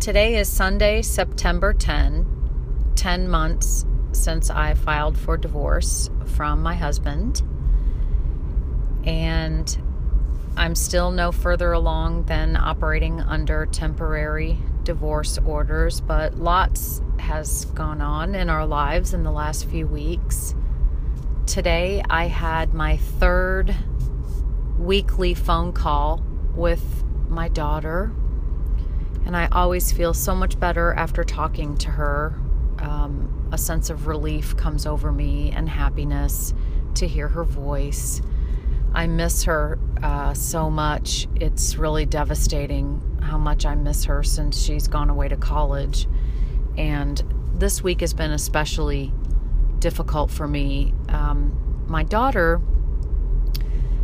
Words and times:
Today 0.00 0.36
is 0.36 0.48
Sunday, 0.48 1.02
September 1.02 1.74
10, 1.74 2.92
10 2.96 3.28
months 3.28 3.84
since 4.12 4.48
I 4.48 4.72
filed 4.72 5.18
for 5.18 5.36
divorce 5.36 6.08
from 6.24 6.62
my 6.62 6.74
husband. 6.74 7.42
And 9.04 9.78
I'm 10.56 10.74
still 10.74 11.10
no 11.10 11.32
further 11.32 11.72
along 11.72 12.24
than 12.24 12.56
operating 12.56 13.20
under 13.20 13.66
temporary 13.66 14.56
divorce 14.84 15.36
orders, 15.44 16.00
but 16.00 16.38
lots 16.38 17.02
has 17.18 17.66
gone 17.66 18.00
on 18.00 18.34
in 18.34 18.48
our 18.48 18.64
lives 18.64 19.12
in 19.12 19.22
the 19.22 19.30
last 19.30 19.66
few 19.66 19.86
weeks. 19.86 20.54
Today, 21.44 22.02
I 22.08 22.28
had 22.28 22.72
my 22.72 22.96
third 22.96 23.76
weekly 24.78 25.34
phone 25.34 25.74
call 25.74 26.24
with 26.54 27.04
my 27.28 27.48
daughter, 27.48 28.12
and 29.26 29.36
I 29.36 29.48
always 29.52 29.92
feel 29.92 30.14
so 30.14 30.34
much 30.34 30.58
better 30.58 30.92
after 30.94 31.24
talking 31.24 31.76
to 31.78 31.90
her. 31.90 32.40
Um, 32.78 33.48
a 33.52 33.58
sense 33.58 33.90
of 33.90 34.06
relief 34.06 34.56
comes 34.56 34.86
over 34.86 35.12
me 35.12 35.50
and 35.50 35.68
happiness 35.68 36.54
to 36.94 37.06
hear 37.06 37.28
her 37.28 37.44
voice. 37.44 38.22
I 38.92 39.06
miss 39.06 39.44
her 39.44 39.78
uh, 40.02 40.34
so 40.34 40.70
much. 40.70 41.28
It's 41.36 41.76
really 41.76 42.06
devastating 42.06 43.00
how 43.22 43.38
much 43.38 43.66
I 43.66 43.74
miss 43.74 44.04
her 44.04 44.22
since 44.22 44.60
she's 44.60 44.88
gone 44.88 45.10
away 45.10 45.28
to 45.28 45.36
college. 45.36 46.08
And 46.76 47.22
this 47.54 47.82
week 47.82 48.00
has 48.00 48.14
been 48.14 48.32
especially 48.32 49.12
difficult 49.78 50.30
for 50.30 50.48
me. 50.48 50.94
Um, 51.08 51.84
my 51.86 52.02
daughter 52.02 52.60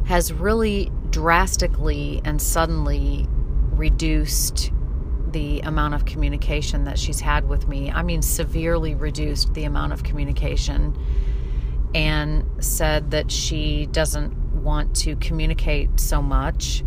has 0.06 0.32
really 0.32 0.90
drastically 1.10 2.20
and 2.24 2.40
suddenly 2.40 3.26
reduced 3.72 4.70
the 5.36 5.60
amount 5.60 5.92
of 5.92 6.06
communication 6.06 6.84
that 6.84 6.98
she's 6.98 7.20
had 7.20 7.46
with 7.46 7.68
me. 7.68 7.90
I 7.90 8.02
mean, 8.02 8.22
severely 8.22 8.94
reduced 8.94 9.52
the 9.52 9.64
amount 9.64 9.92
of 9.92 10.02
communication 10.02 10.96
and 11.94 12.42
said 12.64 13.10
that 13.10 13.30
she 13.30 13.84
doesn't 13.84 14.32
want 14.62 14.96
to 14.96 15.14
communicate 15.16 16.00
so 16.00 16.22
much. 16.22 16.82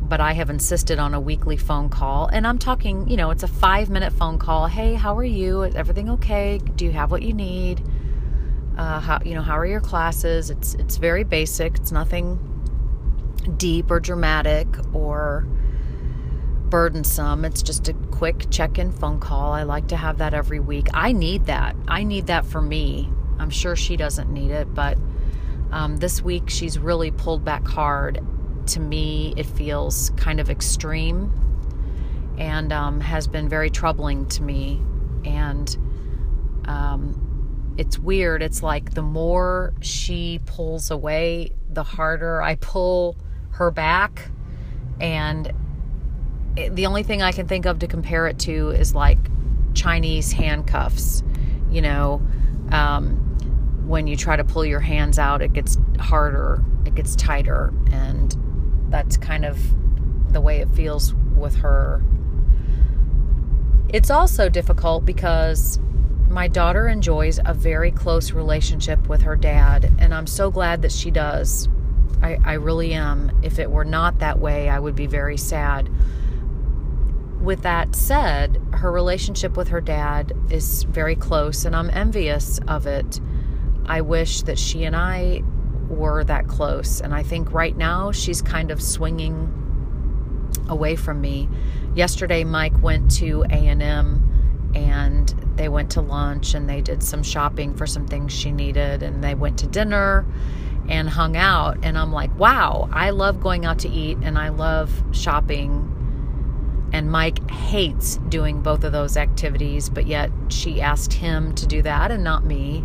But 0.00 0.20
I 0.20 0.34
have 0.34 0.50
insisted 0.50 1.00
on 1.00 1.14
a 1.14 1.20
weekly 1.20 1.56
phone 1.56 1.88
call. 1.88 2.28
And 2.28 2.46
I'm 2.46 2.58
talking, 2.58 3.08
you 3.08 3.16
know, 3.16 3.32
it's 3.32 3.42
a 3.42 3.48
five 3.48 3.90
minute 3.90 4.12
phone 4.12 4.38
call. 4.38 4.68
Hey, 4.68 4.94
how 4.94 5.18
are 5.18 5.24
you? 5.24 5.62
Is 5.62 5.74
everything 5.74 6.10
okay? 6.10 6.60
Do 6.76 6.84
you 6.84 6.92
have 6.92 7.10
what 7.10 7.22
you 7.22 7.32
need? 7.32 7.82
Uh, 8.76 9.00
how, 9.00 9.18
you 9.24 9.34
know, 9.34 9.42
how 9.42 9.58
are 9.58 9.66
your 9.66 9.80
classes? 9.80 10.50
It's, 10.50 10.74
it's 10.74 10.96
very 10.96 11.24
basic. 11.24 11.74
It's 11.74 11.90
nothing 11.90 12.38
deep 13.56 13.90
or 13.90 13.98
dramatic 13.98 14.68
or 14.94 15.44
burdensome. 16.70 17.44
It's 17.44 17.62
just 17.62 17.88
a 17.88 17.94
quick 17.94 18.50
check 18.50 18.78
in 18.78 18.92
phone 18.92 19.20
call. 19.20 19.52
I 19.52 19.62
like 19.62 19.88
to 19.88 19.96
have 19.96 20.18
that 20.18 20.34
every 20.34 20.60
week. 20.60 20.88
I 20.94 21.12
need 21.12 21.46
that. 21.46 21.76
I 21.86 22.02
need 22.04 22.26
that 22.26 22.44
for 22.44 22.60
me. 22.60 23.10
I'm 23.38 23.50
sure 23.50 23.76
she 23.76 23.96
doesn't 23.96 24.30
need 24.30 24.50
it, 24.50 24.72
but 24.74 24.98
um, 25.70 25.98
this 25.98 26.22
week 26.22 26.50
she's 26.50 26.78
really 26.78 27.10
pulled 27.10 27.44
back 27.44 27.66
hard. 27.66 28.20
To 28.68 28.80
me, 28.80 29.32
it 29.36 29.46
feels 29.46 30.10
kind 30.16 30.40
of 30.40 30.50
extreme 30.50 31.32
and 32.38 32.72
um, 32.72 33.00
has 33.00 33.26
been 33.26 33.48
very 33.48 33.70
troubling 33.70 34.26
to 34.26 34.42
me. 34.42 34.82
And 35.24 35.76
um, 36.66 37.74
it's 37.78 37.98
weird. 37.98 38.42
It's 38.42 38.62
like 38.62 38.94
the 38.94 39.02
more 39.02 39.72
she 39.80 40.40
pulls 40.44 40.90
away, 40.90 41.52
the 41.70 41.82
harder 41.82 42.42
I 42.42 42.56
pull 42.56 43.16
her 43.52 43.70
back. 43.70 44.30
And 45.00 45.52
the 46.70 46.86
only 46.86 47.02
thing 47.02 47.22
I 47.22 47.32
can 47.32 47.46
think 47.46 47.66
of 47.66 47.78
to 47.80 47.86
compare 47.86 48.26
it 48.26 48.38
to 48.40 48.70
is 48.70 48.94
like 48.94 49.18
Chinese 49.74 50.32
handcuffs. 50.32 51.22
You 51.70 51.82
know, 51.82 52.22
um, 52.72 53.16
when 53.86 54.06
you 54.06 54.16
try 54.16 54.36
to 54.36 54.44
pull 54.44 54.64
your 54.64 54.80
hands 54.80 55.18
out, 55.18 55.42
it 55.42 55.52
gets 55.52 55.76
harder, 56.00 56.62
it 56.84 56.94
gets 56.94 57.14
tighter. 57.16 57.72
And 57.92 58.36
that's 58.90 59.16
kind 59.16 59.44
of 59.44 59.58
the 60.32 60.40
way 60.40 60.60
it 60.60 60.68
feels 60.70 61.14
with 61.14 61.56
her. 61.56 62.02
It's 63.88 64.10
also 64.10 64.48
difficult 64.48 65.04
because 65.04 65.78
my 66.28 66.46
daughter 66.46 66.88
enjoys 66.88 67.40
a 67.44 67.54
very 67.54 67.90
close 67.90 68.32
relationship 68.32 69.08
with 69.08 69.22
her 69.22 69.34
dad, 69.34 69.90
and 69.98 70.12
I'm 70.12 70.26
so 70.26 70.50
glad 70.50 70.82
that 70.82 70.92
she 70.92 71.10
does. 71.10 71.68
I, 72.20 72.38
I 72.44 72.52
really 72.54 72.92
am. 72.92 73.30
If 73.42 73.58
it 73.58 73.70
were 73.70 73.84
not 73.84 74.18
that 74.18 74.38
way, 74.38 74.68
I 74.68 74.78
would 74.78 74.94
be 74.94 75.06
very 75.06 75.38
sad. 75.38 75.88
With 77.40 77.62
that 77.62 77.94
said, 77.94 78.60
her 78.72 78.90
relationship 78.90 79.56
with 79.56 79.68
her 79.68 79.80
dad 79.80 80.32
is 80.50 80.82
very 80.84 81.16
close, 81.16 81.64
and 81.64 81.74
I'm 81.74 81.90
envious 81.90 82.58
of 82.68 82.86
it. 82.86 83.20
I 83.86 84.00
wish 84.00 84.42
that 84.42 84.58
she 84.58 84.84
and 84.84 84.94
I 84.94 85.42
were 85.88 86.24
that 86.24 86.48
close, 86.48 87.00
and 87.00 87.14
I 87.14 87.22
think 87.22 87.52
right 87.52 87.76
now 87.76 88.12
she's 88.12 88.42
kind 88.42 88.70
of 88.70 88.82
swinging 88.82 89.54
away 90.68 90.96
from 90.96 91.20
me. 91.20 91.48
Yesterday, 91.94 92.44
Mike 92.44 92.80
went 92.82 93.10
to 93.12 93.44
A&M 93.50 94.72
and 94.74 95.28
they 95.56 95.68
went 95.68 95.90
to 95.92 96.00
lunch 96.00 96.54
and 96.54 96.68
they 96.68 96.80
did 96.80 97.02
some 97.02 97.22
shopping 97.22 97.74
for 97.74 97.86
some 97.86 98.06
things 98.06 98.32
she 98.32 98.52
needed 98.52 99.02
and 99.02 99.24
they 99.24 99.34
went 99.34 99.58
to 99.58 99.66
dinner 99.66 100.26
and 100.88 101.08
hung 101.08 101.36
out. 101.36 101.78
And 101.82 101.98
I'm 101.98 102.12
like, 102.12 102.36
wow, 102.38 102.88
I 102.92 103.10
love 103.10 103.40
going 103.40 103.64
out 103.64 103.80
to 103.80 103.88
eat 103.88 104.18
and 104.22 104.38
I 104.38 104.50
love 104.50 105.02
shopping. 105.12 105.94
And 106.92 107.10
Mike 107.10 107.48
hates 107.50 108.16
doing 108.28 108.62
both 108.62 108.82
of 108.84 108.92
those 108.92 109.16
activities, 109.16 109.88
but 109.88 110.06
yet 110.06 110.30
she 110.48 110.80
asked 110.80 111.12
him 111.12 111.54
to 111.56 111.66
do 111.66 111.82
that 111.82 112.10
and 112.10 112.24
not 112.24 112.44
me. 112.44 112.84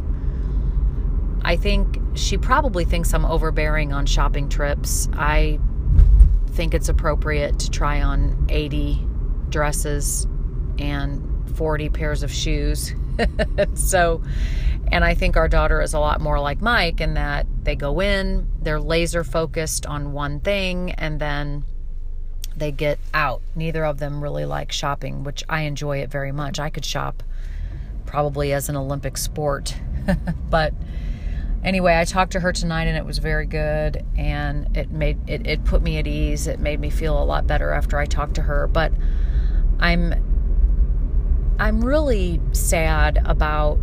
I 1.41 1.55
think 1.55 1.99
she 2.15 2.37
probably 2.37 2.85
thinks 2.85 3.13
I'm 3.13 3.25
overbearing 3.25 3.93
on 3.93 4.05
shopping 4.05 4.49
trips. 4.49 5.09
I 5.13 5.59
think 6.51 6.73
it's 6.73 6.89
appropriate 6.89 7.59
to 7.59 7.71
try 7.71 8.01
on 8.01 8.45
80 8.49 9.05
dresses 9.49 10.27
and 10.77 11.21
40 11.55 11.89
pairs 11.89 12.23
of 12.23 12.31
shoes. 12.31 12.93
so, 13.73 14.23
and 14.91 15.03
I 15.03 15.13
think 15.15 15.37
our 15.37 15.47
daughter 15.47 15.81
is 15.81 15.93
a 15.93 15.99
lot 15.99 16.21
more 16.21 16.39
like 16.39 16.61
Mike 16.61 17.01
in 17.01 17.15
that 17.15 17.47
they 17.63 17.75
go 17.75 17.99
in, 17.99 18.47
they're 18.61 18.79
laser 18.79 19.23
focused 19.23 19.85
on 19.85 20.13
one 20.13 20.39
thing, 20.39 20.91
and 20.91 21.19
then 21.19 21.63
they 22.55 22.71
get 22.71 22.99
out. 23.13 23.41
Neither 23.55 23.83
of 23.85 23.99
them 23.99 24.21
really 24.21 24.45
like 24.45 24.71
shopping, 24.71 25.23
which 25.23 25.43
I 25.49 25.61
enjoy 25.61 25.99
it 25.99 26.09
very 26.09 26.31
much. 26.31 26.59
I 26.59 26.69
could 26.69 26.85
shop 26.85 27.23
probably 28.05 28.53
as 28.53 28.69
an 28.69 28.75
Olympic 28.75 29.17
sport. 29.17 29.75
but 30.49 30.73
anyway, 31.63 31.99
I 31.99 32.05
talked 32.05 32.33
to 32.33 32.39
her 32.39 32.53
tonight 32.53 32.85
and 32.85 32.97
it 32.97 33.05
was 33.05 33.17
very 33.17 33.45
good 33.45 34.05
and 34.17 34.75
it 34.77 34.91
made 34.91 35.17
it, 35.27 35.47
it 35.47 35.65
put 35.65 35.81
me 35.81 35.97
at 35.97 36.07
ease. 36.07 36.47
It 36.47 36.59
made 36.59 36.79
me 36.79 36.89
feel 36.89 37.21
a 37.21 37.25
lot 37.25 37.47
better 37.47 37.71
after 37.71 37.97
I 37.97 38.05
talked 38.05 38.35
to 38.35 38.43
her. 38.43 38.67
But 38.67 38.91
I'm 39.79 40.13
I'm 41.59 41.83
really 41.83 42.41
sad 42.51 43.21
about 43.25 43.79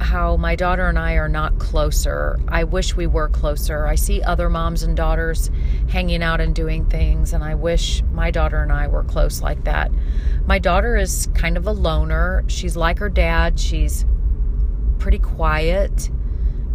how 0.00 0.36
my 0.36 0.56
daughter 0.56 0.88
and 0.88 0.98
I 0.98 1.14
are 1.14 1.28
not 1.28 1.58
closer. 1.58 2.40
I 2.48 2.64
wish 2.64 2.96
we 2.96 3.06
were 3.06 3.28
closer. 3.28 3.86
I 3.86 3.94
see 3.94 4.22
other 4.22 4.48
moms 4.48 4.82
and 4.82 4.96
daughters 4.96 5.50
hanging 5.88 6.22
out 6.22 6.40
and 6.40 6.54
doing 6.54 6.86
things, 6.86 7.32
and 7.32 7.44
I 7.44 7.54
wish 7.54 8.02
my 8.10 8.30
daughter 8.30 8.62
and 8.62 8.72
I 8.72 8.88
were 8.88 9.04
close 9.04 9.42
like 9.42 9.64
that. 9.64 9.90
My 10.46 10.58
daughter 10.58 10.96
is 10.96 11.28
kind 11.34 11.56
of 11.56 11.66
a 11.66 11.72
loner. 11.72 12.44
She's 12.48 12.76
like 12.76 12.98
her 12.98 13.10
dad, 13.10 13.60
she's 13.60 14.04
pretty 14.98 15.18
quiet 15.18 16.10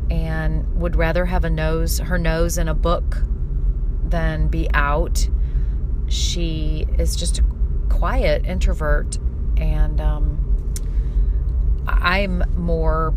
and 0.09 0.79
would 0.79 0.95
rather 0.95 1.25
have 1.25 1.45
a 1.45 1.49
nose 1.49 1.99
her 1.99 2.17
nose 2.17 2.57
in 2.57 2.67
a 2.67 2.73
book 2.73 3.23
than 4.03 4.47
be 4.47 4.69
out. 4.73 5.27
She 6.07 6.85
is 6.97 7.15
just 7.15 7.39
a 7.39 7.43
quiet 7.89 8.45
introvert 8.45 9.17
and 9.57 9.99
um, 9.99 10.44
I'm 11.87 12.43
more 12.55 13.13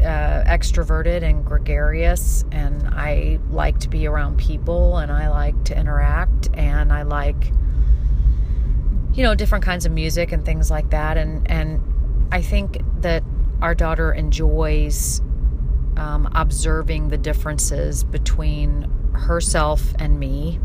uh, 0.00 0.44
extroverted 0.46 1.22
and 1.22 1.44
gregarious, 1.44 2.44
and 2.52 2.86
I 2.88 3.38
like 3.50 3.78
to 3.80 3.88
be 3.88 4.06
around 4.06 4.38
people, 4.38 4.98
and 4.98 5.10
I 5.10 5.28
like 5.28 5.64
to 5.64 5.78
interact, 5.78 6.48
and 6.54 6.92
I 6.92 7.02
like, 7.02 7.52
you 9.14 9.22
know, 9.22 9.34
different 9.34 9.64
kinds 9.64 9.86
of 9.86 9.92
music 9.92 10.32
and 10.32 10.44
things 10.44 10.70
like 10.70 10.90
that, 10.90 11.16
and 11.16 11.50
and 11.50 11.82
I 12.30 12.42
think 12.42 12.80
that 13.00 13.24
our 13.60 13.74
daughter 13.74 14.12
enjoys 14.12 15.20
um, 15.96 16.28
observing 16.34 17.08
the 17.08 17.18
differences 17.18 18.04
between 18.04 18.82
herself 19.12 19.94
and 19.98 20.18
me. 20.18 20.60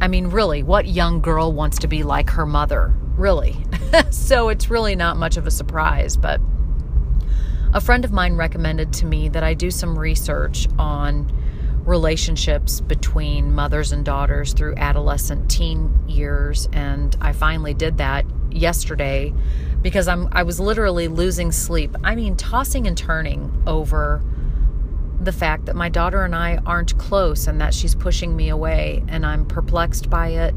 I 0.00 0.08
mean, 0.08 0.26
really, 0.26 0.62
what 0.62 0.86
young 0.86 1.20
girl 1.20 1.52
wants 1.52 1.78
to 1.78 1.88
be 1.88 2.02
like 2.02 2.28
her 2.30 2.44
mother? 2.44 2.94
Really. 3.16 3.64
so 4.10 4.48
it's 4.48 4.70
really 4.70 4.96
not 4.96 5.16
much 5.16 5.36
of 5.36 5.46
a 5.46 5.50
surprise, 5.50 6.16
but 6.16 6.40
a 7.72 7.80
friend 7.80 8.04
of 8.04 8.12
mine 8.12 8.36
recommended 8.36 8.92
to 8.94 9.06
me 9.06 9.28
that 9.28 9.42
I 9.42 9.54
do 9.54 9.70
some 9.70 9.98
research 9.98 10.66
on 10.78 11.32
relationships 11.84 12.80
between 12.80 13.54
mothers 13.54 13.92
and 13.92 14.04
daughters 14.04 14.52
through 14.52 14.74
adolescent 14.76 15.48
teen 15.48 15.96
years 16.08 16.68
and 16.72 17.16
I 17.20 17.32
finally 17.32 17.74
did 17.74 17.98
that 17.98 18.26
yesterday 18.50 19.32
because 19.82 20.08
I'm 20.08 20.28
I 20.32 20.42
was 20.42 20.58
literally 20.58 21.06
losing 21.06 21.52
sleep. 21.52 21.94
I 22.02 22.16
mean 22.16 22.36
tossing 22.36 22.88
and 22.88 22.98
turning 22.98 23.62
over 23.68 24.20
the 25.20 25.32
fact 25.32 25.66
that 25.66 25.76
my 25.76 25.88
daughter 25.88 26.24
and 26.24 26.34
I 26.34 26.58
aren't 26.66 26.98
close 26.98 27.46
and 27.46 27.60
that 27.60 27.72
she's 27.72 27.94
pushing 27.94 28.34
me 28.34 28.48
away 28.48 29.04
and 29.06 29.24
I'm 29.24 29.46
perplexed 29.46 30.10
by 30.10 30.28
it 30.28 30.54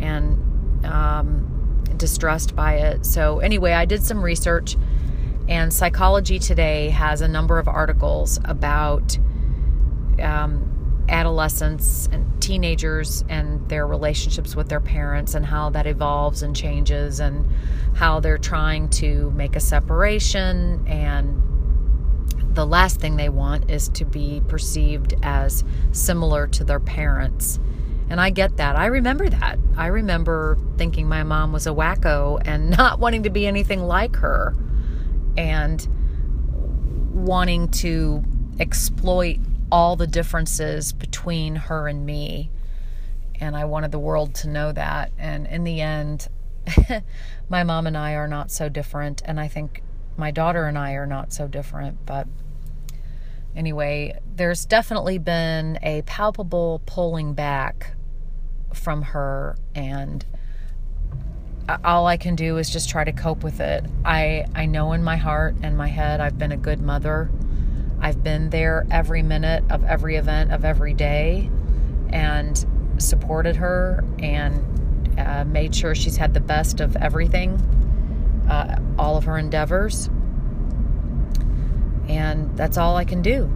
and 0.00 0.84
um, 0.84 1.55
distressed 1.96 2.54
by 2.56 2.74
it. 2.74 3.06
So 3.06 3.40
anyway, 3.40 3.72
I 3.72 3.84
did 3.84 4.02
some 4.02 4.22
research 4.22 4.76
and 5.48 5.72
Psychology 5.72 6.38
Today 6.38 6.90
has 6.90 7.20
a 7.20 7.28
number 7.28 7.58
of 7.58 7.68
articles 7.68 8.40
about 8.44 9.16
um, 10.20 11.04
adolescents 11.08 12.08
and 12.10 12.42
teenagers 12.42 13.24
and 13.28 13.68
their 13.68 13.86
relationships 13.86 14.56
with 14.56 14.68
their 14.68 14.80
parents 14.80 15.34
and 15.34 15.46
how 15.46 15.70
that 15.70 15.86
evolves 15.86 16.42
and 16.42 16.56
changes 16.56 17.20
and 17.20 17.46
how 17.94 18.18
they're 18.18 18.38
trying 18.38 18.88
to 18.88 19.30
make 19.32 19.54
a 19.54 19.60
separation 19.60 20.84
and 20.88 21.42
the 22.56 22.66
last 22.66 23.00
thing 23.00 23.16
they 23.16 23.28
want 23.28 23.70
is 23.70 23.88
to 23.90 24.04
be 24.04 24.42
perceived 24.48 25.14
as 25.22 25.62
similar 25.92 26.46
to 26.46 26.64
their 26.64 26.80
parents. 26.80 27.60
And 28.08 28.20
I 28.20 28.30
get 28.30 28.56
that. 28.58 28.76
I 28.76 28.86
remember 28.86 29.28
that. 29.28 29.58
I 29.76 29.86
remember 29.86 30.58
thinking 30.76 31.08
my 31.08 31.22
mom 31.24 31.52
was 31.52 31.66
a 31.66 31.70
wacko 31.70 32.40
and 32.44 32.70
not 32.76 32.98
wanting 32.98 33.24
to 33.24 33.30
be 33.30 33.46
anything 33.46 33.82
like 33.82 34.16
her 34.16 34.54
and 35.36 35.86
wanting 37.12 37.68
to 37.68 38.22
exploit 38.60 39.38
all 39.70 39.96
the 39.96 40.06
differences 40.06 40.92
between 40.92 41.56
her 41.56 41.88
and 41.88 42.06
me. 42.06 42.50
And 43.40 43.56
I 43.56 43.64
wanted 43.64 43.90
the 43.90 43.98
world 43.98 44.34
to 44.36 44.48
know 44.48 44.72
that. 44.72 45.12
And 45.18 45.46
in 45.46 45.64
the 45.64 45.80
end, 45.80 46.28
my 47.48 47.64
mom 47.64 47.86
and 47.86 47.96
I 47.96 48.12
are 48.12 48.28
not 48.28 48.50
so 48.50 48.68
different. 48.68 49.22
And 49.24 49.40
I 49.40 49.48
think 49.48 49.82
my 50.16 50.30
daughter 50.30 50.64
and 50.64 50.78
I 50.78 50.92
are 50.92 51.06
not 51.06 51.32
so 51.32 51.48
different. 51.48 52.06
But 52.06 52.28
anyway, 53.54 54.18
there's 54.34 54.64
definitely 54.64 55.18
been 55.18 55.78
a 55.82 56.02
palpable 56.02 56.80
pulling 56.86 57.34
back 57.34 57.95
from 58.74 59.02
her. 59.02 59.56
And 59.74 60.24
all 61.84 62.06
I 62.06 62.16
can 62.16 62.36
do 62.36 62.58
is 62.58 62.70
just 62.70 62.88
try 62.88 63.04
to 63.04 63.12
cope 63.12 63.42
with 63.42 63.60
it. 63.60 63.84
I, 64.04 64.46
I 64.54 64.66
know 64.66 64.92
in 64.92 65.02
my 65.02 65.16
heart 65.16 65.56
and 65.62 65.76
my 65.76 65.88
head 65.88 66.20
I've 66.20 66.38
been 66.38 66.52
a 66.52 66.56
good 66.56 66.80
mother 66.80 67.30
I've 68.00 68.22
been 68.22 68.50
there 68.50 68.86
every 68.90 69.22
minute 69.22 69.64
of 69.70 69.84
every 69.84 70.16
event 70.16 70.52
of 70.52 70.64
every 70.64 70.94
day 70.94 71.50
and 72.10 72.64
supported 72.98 73.56
her 73.56 74.04
and 74.18 75.18
uh, 75.18 75.44
made 75.44 75.74
sure 75.74 75.94
she's 75.94 76.16
had 76.16 76.34
the 76.34 76.40
best 76.40 76.80
of 76.80 76.94
everything, 76.96 77.54
uh, 78.48 78.78
all 78.98 79.16
of 79.16 79.24
her 79.24 79.38
endeavors. 79.38 80.08
And 82.08 82.56
that's 82.56 82.76
all 82.76 82.96
I 82.96 83.04
can 83.04 83.22
do. 83.22 83.50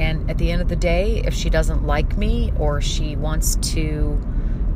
And 0.00 0.30
at 0.30 0.38
the 0.38 0.50
end 0.50 0.62
of 0.62 0.68
the 0.68 0.76
day, 0.76 1.22
if 1.24 1.34
she 1.34 1.50
doesn't 1.50 1.84
like 1.84 2.16
me 2.16 2.52
or 2.58 2.80
she 2.80 3.16
wants 3.16 3.56
to 3.72 4.20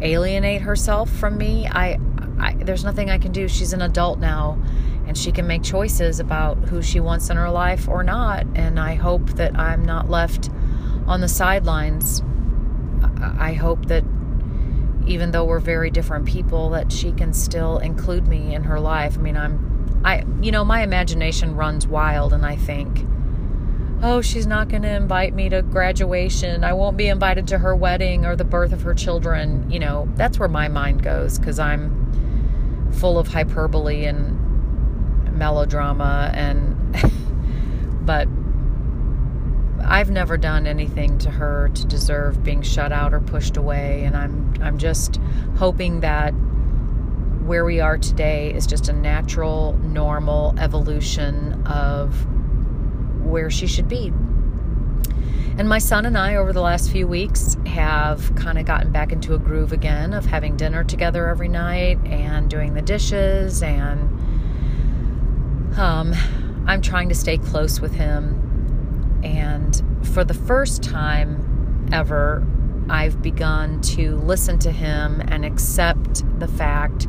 alienate 0.00 0.62
herself 0.62 1.10
from 1.10 1.38
me, 1.38 1.66
I, 1.68 1.98
I 2.40 2.54
there's 2.54 2.84
nothing 2.84 3.10
I 3.10 3.18
can 3.18 3.32
do. 3.32 3.48
She's 3.48 3.72
an 3.72 3.82
adult 3.82 4.18
now 4.18 4.58
and 5.06 5.16
she 5.16 5.32
can 5.32 5.46
make 5.46 5.62
choices 5.62 6.20
about 6.20 6.56
who 6.68 6.82
she 6.82 7.00
wants 7.00 7.30
in 7.30 7.36
her 7.36 7.50
life 7.50 7.88
or 7.88 8.02
not. 8.02 8.46
And 8.54 8.78
I 8.78 8.94
hope 8.94 9.30
that 9.30 9.58
I'm 9.58 9.84
not 9.84 10.08
left 10.08 10.50
on 11.06 11.20
the 11.20 11.28
sidelines. 11.28 12.22
I 13.20 13.52
hope 13.52 13.86
that 13.86 14.04
even 15.06 15.32
though 15.32 15.44
we're 15.44 15.60
very 15.60 15.90
different 15.90 16.26
people, 16.26 16.70
that 16.70 16.92
she 16.92 17.12
can 17.12 17.32
still 17.32 17.78
include 17.78 18.26
me 18.26 18.54
in 18.54 18.64
her 18.64 18.78
life. 18.78 19.18
I 19.18 19.20
mean, 19.20 19.36
I'm, 19.36 20.00
I, 20.04 20.24
you 20.40 20.52
know, 20.52 20.64
my 20.64 20.82
imagination 20.82 21.56
runs 21.56 21.86
wild, 21.86 22.32
and 22.32 22.46
I 22.46 22.56
think, 22.56 23.04
oh, 24.02 24.20
she's 24.20 24.46
not 24.46 24.68
going 24.68 24.82
to 24.82 24.90
invite 24.90 25.32
me 25.32 25.48
to 25.48 25.62
graduation. 25.62 26.64
I 26.64 26.72
won't 26.72 26.96
be 26.96 27.06
invited 27.06 27.46
to 27.48 27.58
her 27.58 27.74
wedding 27.74 28.26
or 28.26 28.34
the 28.34 28.44
birth 28.44 28.72
of 28.72 28.82
her 28.82 28.94
children. 28.94 29.70
You 29.70 29.78
know, 29.78 30.08
that's 30.16 30.38
where 30.38 30.48
my 30.48 30.68
mind 30.68 31.02
goes 31.04 31.38
because 31.38 31.60
I'm 31.60 32.90
full 32.94 33.18
of 33.18 33.28
hyperbole 33.28 34.04
and 34.04 34.38
melodrama 35.38 36.30
and 36.34 36.76
but 38.06 38.28
I've 39.84 40.10
never 40.10 40.36
done 40.36 40.66
anything 40.66 41.18
to 41.18 41.30
her 41.30 41.70
to 41.74 41.86
deserve 41.86 42.44
being 42.44 42.62
shut 42.62 42.92
out 42.92 43.14
or 43.14 43.20
pushed 43.20 43.56
away 43.56 44.04
and 44.04 44.16
I'm 44.16 44.54
I'm 44.62 44.78
just 44.78 45.18
hoping 45.56 46.00
that 46.00 46.32
where 47.44 47.64
we 47.64 47.80
are 47.80 47.98
today 47.98 48.52
is 48.52 48.66
just 48.66 48.88
a 48.88 48.92
natural 48.92 49.72
normal 49.78 50.54
evolution 50.58 51.66
of 51.66 52.26
where 53.32 53.50
she 53.50 53.66
should 53.66 53.88
be. 53.88 54.12
And 55.58 55.68
my 55.68 55.78
son 55.78 56.06
and 56.06 56.16
I, 56.16 56.36
over 56.36 56.52
the 56.52 56.60
last 56.60 56.90
few 56.90 57.06
weeks, 57.06 57.56
have 57.66 58.34
kind 58.36 58.58
of 58.58 58.64
gotten 58.64 58.92
back 58.92 59.12
into 59.12 59.34
a 59.34 59.38
groove 59.38 59.72
again 59.72 60.14
of 60.14 60.24
having 60.24 60.56
dinner 60.56 60.84
together 60.84 61.26
every 61.28 61.48
night 61.48 61.98
and 62.06 62.48
doing 62.48 62.74
the 62.74 62.82
dishes 62.82 63.62
and 63.62 64.00
um, 65.76 66.14
I'm 66.66 66.80
trying 66.80 67.08
to 67.08 67.14
stay 67.14 67.38
close 67.38 67.80
with 67.80 67.94
him. 67.94 69.20
And 69.24 69.82
for 70.14 70.24
the 70.24 70.34
first 70.34 70.82
time 70.82 71.88
ever, 71.92 72.46
I've 72.88 73.22
begun 73.22 73.80
to 73.82 74.16
listen 74.16 74.58
to 74.60 74.70
him 74.70 75.22
and 75.28 75.44
accept 75.44 76.24
the 76.38 76.48
fact 76.48 77.06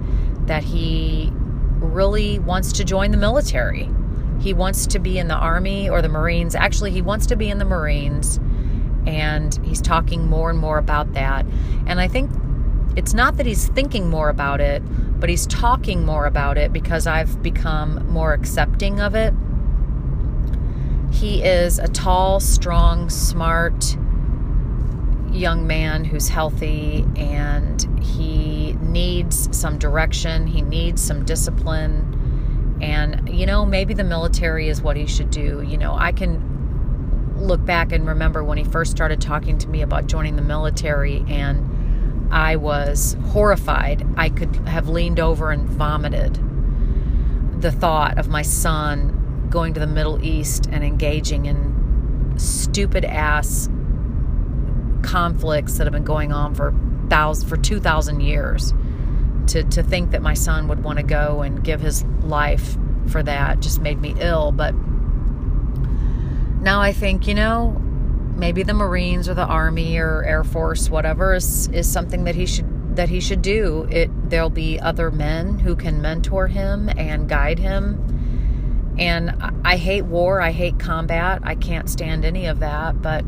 that 0.47 0.63
he 0.63 1.31
really 1.33 2.39
wants 2.39 2.71
to 2.73 2.83
join 2.83 3.11
the 3.11 3.17
military. 3.17 3.89
He 4.39 4.53
wants 4.53 4.87
to 4.87 4.99
be 4.99 5.19
in 5.19 5.27
the 5.27 5.35
Army 5.35 5.89
or 5.89 6.01
the 6.01 6.09
Marines. 6.09 6.55
Actually, 6.55 6.91
he 6.91 7.01
wants 7.01 7.25
to 7.27 7.35
be 7.35 7.49
in 7.49 7.57
the 7.57 7.65
Marines. 7.65 8.39
And 9.05 9.57
he's 9.63 9.81
talking 9.81 10.27
more 10.27 10.49
and 10.49 10.59
more 10.59 10.77
about 10.77 11.13
that. 11.13 11.45
And 11.87 11.99
I 11.99 12.07
think 12.07 12.31
it's 12.95 13.13
not 13.13 13.37
that 13.37 13.45
he's 13.45 13.67
thinking 13.69 14.09
more 14.09 14.29
about 14.29 14.61
it, 14.61 14.81
but 15.19 15.29
he's 15.29 15.47
talking 15.47 16.05
more 16.05 16.25
about 16.25 16.57
it 16.57 16.71
because 16.71 17.07
I've 17.07 17.41
become 17.41 18.07
more 18.07 18.33
accepting 18.33 18.99
of 18.99 19.15
it. 19.15 19.33
He 21.11 21.43
is 21.43 21.79
a 21.79 21.87
tall, 21.87 22.39
strong, 22.39 23.09
smart 23.09 23.97
young 25.31 25.65
man 25.65 26.05
who's 26.05 26.29
healthy 26.29 27.05
and 27.15 27.87
he 28.03 28.73
needs 28.81 29.55
some 29.57 29.77
direction, 29.79 30.45
he 30.45 30.61
needs 30.61 31.01
some 31.01 31.25
discipline. 31.25 32.77
And, 32.81 33.22
you 33.33 33.45
know, 33.45 33.65
maybe 33.65 33.93
the 33.93 34.03
military 34.03 34.69
is 34.69 34.81
what 34.81 34.95
he 34.95 35.07
should 35.07 35.29
do. 35.29 35.61
You 35.61 35.77
know, 35.77 35.93
I 35.93 36.11
can 36.11 37.33
look 37.35 37.65
back 37.65 37.91
and 37.91 38.07
remember 38.07 38.43
when 38.43 38.57
he 38.57 38.63
first 38.63 38.91
started 38.91 39.19
talking 39.19 39.57
to 39.57 39.67
me 39.67 39.81
about 39.81 40.07
joining 40.07 40.35
the 40.35 40.41
military 40.41 41.25
and 41.27 42.31
I 42.31 42.55
was 42.55 43.15
horrified. 43.27 44.07
I 44.17 44.29
could 44.29 44.55
have 44.67 44.89
leaned 44.89 45.19
over 45.19 45.51
and 45.51 45.67
vomited. 45.67 46.39
The 47.61 47.71
thought 47.71 48.17
of 48.17 48.27
my 48.27 48.41
son 48.41 49.47
going 49.49 49.73
to 49.73 49.79
the 49.79 49.87
Middle 49.87 50.23
East 50.23 50.67
and 50.71 50.83
engaging 50.83 51.45
in 51.45 52.33
stupid 52.37 53.05
ass 53.05 53.69
conflicts 55.03 55.77
that 55.77 55.85
have 55.85 55.93
been 55.93 56.03
going 56.03 56.31
on 56.31 56.55
for 56.55 56.73
thousand 57.09 57.47
for 57.47 57.57
2000 57.57 58.21
years 58.21 58.73
to 59.47 59.63
to 59.63 59.83
think 59.83 60.11
that 60.11 60.21
my 60.21 60.33
son 60.33 60.67
would 60.67 60.83
want 60.83 60.97
to 60.97 61.03
go 61.03 61.41
and 61.41 61.63
give 61.63 61.81
his 61.81 62.03
life 62.23 62.77
for 63.09 63.23
that 63.23 63.59
just 63.59 63.81
made 63.81 63.99
me 63.99 64.15
ill 64.19 64.51
but 64.51 64.73
now 66.61 66.79
I 66.81 66.93
think 66.93 67.27
you 67.27 67.33
know 67.33 67.81
maybe 68.35 68.63
the 68.63 68.73
Marines 68.73 69.29
or 69.29 69.33
the 69.33 69.45
Army 69.45 69.97
or 69.97 70.23
Air 70.23 70.43
Force, 70.43 70.89
whatever, 70.89 71.33
is, 71.33 71.67
is 71.69 71.89
something 71.91 72.23
that 72.25 72.35
he 72.35 72.45
should 72.45 72.69
that 72.95 73.09
he 73.09 73.19
should 73.19 73.41
do. 73.41 73.87
It 73.89 74.29
there'll 74.29 74.49
be 74.49 74.79
other 74.79 75.09
men 75.09 75.59
who 75.59 75.75
can 75.75 76.01
mentor 76.01 76.47
him 76.47 76.89
and 76.89 77.27
guide 77.27 77.59
him. 77.59 78.95
And 78.99 79.31
I, 79.31 79.51
I 79.65 79.77
hate 79.77 80.03
war. 80.03 80.41
I 80.41 80.51
hate 80.51 80.79
combat. 80.79 81.41
I 81.43 81.55
can't 81.55 81.89
stand 81.89 82.23
any 82.25 82.45
of 82.45 82.59
that. 82.59 83.01
But 83.01 83.25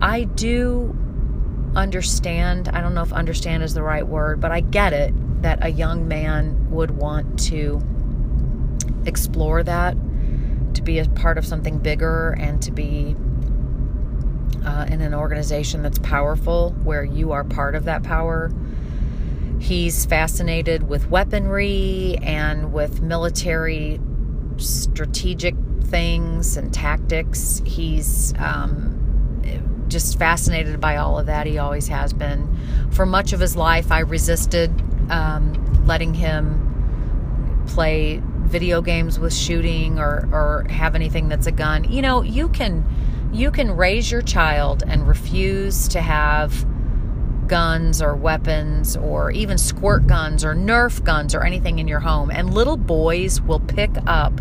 I 0.00 0.24
do 0.24 0.96
understand. 1.76 2.68
I 2.68 2.80
don't 2.80 2.94
know 2.94 3.02
if 3.02 3.12
understand 3.12 3.62
is 3.62 3.74
the 3.74 3.82
right 3.82 4.06
word, 4.06 4.40
but 4.40 4.52
I 4.52 4.60
get 4.60 4.92
it 4.92 5.12
that 5.42 5.64
a 5.64 5.68
young 5.68 6.08
man 6.08 6.70
would 6.70 6.90
want 6.90 7.38
to 7.38 7.80
explore 9.06 9.62
that, 9.62 9.96
to 10.74 10.82
be 10.82 10.98
a 10.98 11.08
part 11.10 11.38
of 11.38 11.46
something 11.46 11.78
bigger, 11.78 12.36
and 12.38 12.62
to 12.62 12.70
be 12.70 13.16
uh, 14.64 14.86
in 14.88 15.00
an 15.00 15.14
organization 15.14 15.82
that's 15.82 15.98
powerful, 15.98 16.70
where 16.82 17.04
you 17.04 17.32
are 17.32 17.44
part 17.44 17.74
of 17.74 17.84
that 17.84 18.02
power. 18.02 18.52
He's 19.60 20.06
fascinated 20.06 20.88
with 20.88 21.10
weaponry 21.10 22.16
and 22.22 22.72
with 22.72 23.02
military 23.02 24.00
strategic 24.56 25.54
things 25.82 26.56
and 26.56 26.72
tactics. 26.72 27.62
He's 27.64 28.34
um, 28.38 29.84
just 29.88 30.18
fascinated 30.18 30.80
by 30.80 30.96
all 30.96 31.18
of 31.18 31.26
that. 31.26 31.46
He 31.46 31.58
always 31.58 31.88
has 31.88 32.12
been. 32.12 32.56
For 32.90 33.06
much 33.06 33.32
of 33.32 33.40
his 33.40 33.56
life, 33.56 33.90
I 33.90 34.00
resisted 34.00 34.70
um, 35.10 35.86
letting 35.86 36.14
him 36.14 37.64
play 37.66 38.22
video 38.48 38.80
games 38.80 39.18
with 39.18 39.34
shooting 39.34 39.98
or, 39.98 40.28
or 40.32 40.66
have 40.70 40.94
anything 40.94 41.28
that's 41.28 41.46
a 41.46 41.52
gun. 41.52 41.84
You 41.90 42.02
know, 42.02 42.22
you 42.22 42.48
can 42.48 42.84
you 43.32 43.50
can 43.50 43.76
raise 43.76 44.10
your 44.10 44.22
child 44.22 44.82
and 44.86 45.06
refuse 45.06 45.86
to 45.88 46.00
have 46.00 46.66
guns 47.46 48.00
or 48.00 48.14
weapons 48.14 48.96
or 48.96 49.30
even 49.30 49.58
squirt 49.58 50.06
guns 50.06 50.44
or 50.44 50.54
Nerf 50.54 51.04
guns 51.04 51.34
or 51.34 51.44
anything 51.44 51.78
in 51.78 51.88
your 51.88 52.00
home. 52.00 52.30
And 52.30 52.54
little 52.54 52.76
boys 52.76 53.40
will 53.40 53.60
pick 53.60 53.90
up 54.06 54.40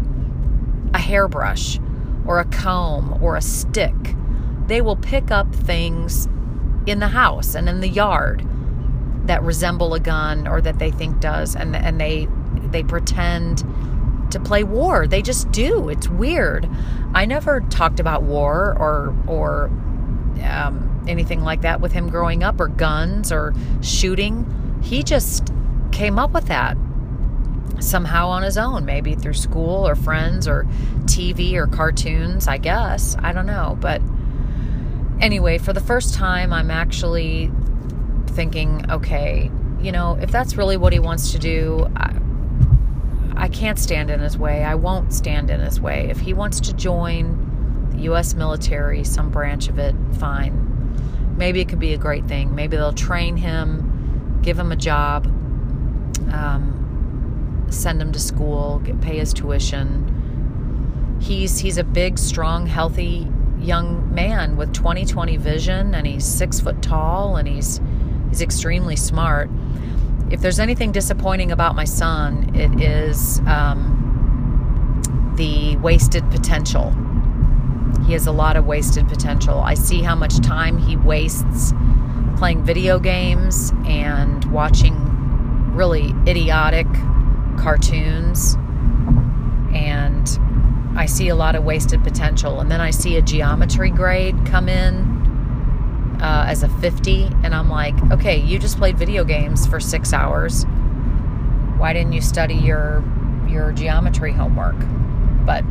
a 0.94 1.00
hairbrush 1.00 1.80
or 2.26 2.40
a 2.40 2.46
comb 2.46 3.22
or 3.22 3.36
a 3.36 3.42
stick. 3.42 3.94
They 4.68 4.82
will 4.82 4.96
pick 4.96 5.32
up 5.32 5.54
things 5.54 6.28
in 6.86 7.00
the 7.00 7.10
house 7.10 7.56
and 7.56 7.68
in 7.68 7.82
the 7.82 7.90
yard 7.90 8.48
that 9.26 9.44
resemble 9.44 9.94
a 9.94 10.00
gun 10.00 10.48
or 10.48 10.62
that 10.62 10.80
they 10.80 10.92
think 10.92 11.20
does 11.20 11.56
and 11.56 11.76
and 11.76 12.00
they 12.00 12.28
they 12.72 12.84
pretend 12.84 13.64
to 14.32 14.40
play 14.40 14.64
war. 14.64 15.08
They 15.08 15.22
just 15.22 15.52
do. 15.52 15.90
It's 15.90 16.08
weird. 16.08 16.70
I 17.14 17.26
never 17.26 17.62
talked 17.62 18.00
about 18.00 18.24
war 18.24 18.76
or 18.78 19.16
or 19.28 19.66
um, 20.44 21.04
anything 21.08 21.42
like 21.42 21.62
that 21.62 21.82
with 21.82 21.92
him 21.92 22.10
growing 22.10 22.44
up, 22.44 22.60
or 22.60 22.68
guns 22.68 23.32
or 23.32 23.54
shooting. 23.82 24.80
He 24.84 25.04
just 25.04 25.52
came 25.92 26.20
up 26.20 26.32
with 26.32 26.48
that 26.48 26.78
somehow 27.80 28.30
on 28.30 28.44
his 28.44 28.58
own, 28.58 28.86
maybe 28.86 29.16
through 29.16 29.34
school 29.34 29.88
or 29.88 29.96
friends 29.96 30.48
or 30.48 30.64
TV 31.06 31.54
or 31.54 31.68
cartoons. 31.68 32.48
I 32.48 32.58
guess 32.58 33.16
I 33.20 33.34
don't 33.34 33.46
know, 33.46 33.78
but 33.80 34.02
anyway, 35.20 35.58
for 35.58 35.74
the 35.74 35.82
first 35.82 36.14
time, 36.14 36.54
I'm 36.54 36.72
actually 36.72 37.52
thinking, 38.28 38.90
okay, 38.92 39.52
you 39.82 39.92
know, 39.92 40.18
if 40.22 40.32
that's 40.32 40.56
really 40.56 40.78
what 40.78 40.94
he 40.94 41.00
wants 41.00 41.32
to 41.32 41.40
do. 41.40 41.88
I, 41.96 42.17
I 43.38 43.48
can't 43.50 43.78
stand 43.78 44.10
in 44.10 44.20
his 44.20 44.36
way. 44.36 44.64
I 44.64 44.74
won't 44.74 45.14
stand 45.14 45.52
in 45.52 45.60
his 45.60 45.80
way. 45.80 46.10
If 46.10 46.20
he 46.20 46.34
wants 46.34 46.60
to 46.62 46.74
join 46.74 47.92
the 47.92 48.00
U.S. 48.04 48.34
military, 48.34 49.04
some 49.04 49.30
branch 49.30 49.70
of 49.70 49.78
it, 49.78 49.96
fine. 50.20 51.36
Maybe 51.38 51.62
it 51.62 51.70
could 51.70 51.80
be 51.80 51.94
a 51.94 51.98
great 52.00 52.28
thing. 52.28 52.56
Maybe 52.56 52.78
they'll 52.78 52.94
train 52.94 53.38
him, 53.38 54.40
give 54.42 54.58
him 54.58 54.72
a 54.72 54.76
job, 54.76 55.28
um, 56.34 57.68
send 57.70 58.02
him 58.02 58.12
to 58.12 58.20
school, 58.20 58.80
get, 58.80 59.00
pay 59.02 59.20
his 59.20 59.34
tuition. 59.34 61.18
He's 61.22 61.60
he's 61.60 61.78
a 61.78 61.84
big, 61.84 62.18
strong, 62.18 62.66
healthy 62.66 63.28
young 63.60 64.14
man 64.16 64.58
with 64.58 64.74
20/20 64.74 65.38
vision, 65.38 65.94
and 65.94 66.08
he's 66.08 66.26
six 66.26 66.60
foot 66.60 66.82
tall, 66.82 67.38
and 67.38 67.48
he's 67.48 67.80
he's 68.30 68.42
extremely 68.42 68.96
smart 68.96 69.50
if 70.30 70.42
there's 70.42 70.60
anything 70.60 70.92
disappointing 70.92 71.52
about 71.52 71.76
my 71.76 71.86
son, 71.86 72.54
it 72.56 72.82
is 72.82 73.40
um, 73.48 75.34
the 75.38 75.78
wasted 75.78 76.30
potential. 76.32 76.96
He 78.06 78.14
has 78.14 78.28
a 78.28 78.32
lot 78.32 78.58
of 78.58 78.66
wasted 78.66 79.08
potential. 79.08 79.60
I 79.60 79.74
see 79.74 80.02
how 80.02 80.16
much 80.16 80.40
time 80.40 80.78
he 80.78 80.96
wastes 80.98 81.74
playing 82.38 82.64
video 82.64 83.00
games 83.00 83.72
and 83.86 84.44
watching 84.52 84.96
really 85.74 86.14
idiotic 86.28 86.88
cartoons. 87.58 88.56
And 89.74 90.28
I 90.98 91.06
see 91.06 91.30
a 91.30 91.36
lot 91.36 91.56
of 91.56 91.64
wasted 91.64 92.04
potential. 92.04 92.60
And 92.60 92.70
then 92.72 92.82
I 92.82 92.92
see 92.92 93.18
a 93.18 93.22
geometry 93.22 93.92
grade 93.92 94.46
come 94.46 94.68
in 94.68 95.17
uh, 96.22 96.46
as 96.48 96.64
a 96.64 96.70
50 96.70 97.24
and 97.44 97.54
i'm 97.54 97.70
like 97.70 97.96
okay 98.12 98.38
you 98.38 98.58
just 98.58 98.78
played 98.78 98.98
video 98.98 99.24
games 99.24 99.68
for 99.68 99.80
six 99.80 100.14
hours. 100.14 100.66
Why 101.78 101.94
didn't 101.94 102.14
you 102.14 102.22
study 102.22 102.56
your 102.56 103.04
your 103.48 103.72
geometry 103.72 104.32
homework? 104.32 104.76
But 105.46 105.64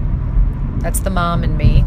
that's 0.79 1.01
the 1.01 1.11
mom 1.11 1.43
and 1.43 1.57
me. 1.57 1.85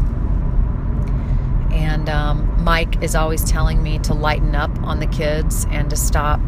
And 1.75 2.09
um, 2.09 2.63
mike 2.63 3.01
is 3.01 3.15
always 3.15 3.43
telling 3.43 3.81
me 3.81 3.99
to 3.99 4.13
lighten 4.13 4.55
up 4.55 4.71
on 4.83 4.99
the 4.99 5.07
kids 5.07 5.65
and 5.71 5.89
to 5.89 5.95
stop 5.95 6.39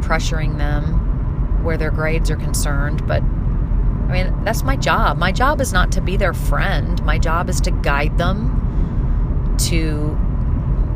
pressuring 0.00 0.56
them 0.58 1.64
where 1.64 1.76
their 1.76 1.90
grades 1.90 2.30
are 2.30 2.36
concerned 2.36 3.04
but 3.06 3.20
i 3.20 4.12
mean 4.12 4.44
that's 4.44 4.62
my 4.62 4.76
job. 4.76 5.18
My 5.18 5.32
job 5.32 5.60
is 5.60 5.72
not 5.72 5.92
to 5.92 6.00
be 6.00 6.16
their 6.16 6.32
friend. 6.32 7.02
My 7.04 7.18
job 7.18 7.50
is 7.50 7.60
to 7.62 7.70
guide 7.70 8.16
them 8.16 9.56
to 9.58 10.16